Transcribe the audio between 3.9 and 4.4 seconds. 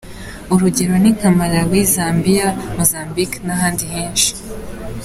henshi…